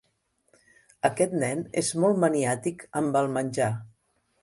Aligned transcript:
Aquest 1.09 1.35
nen 1.45 1.63
és 1.83 1.93
molt 2.05 2.25
maniàtic 2.25 2.85
amb 3.03 3.23
el 3.25 3.33
menjar. 3.41 3.73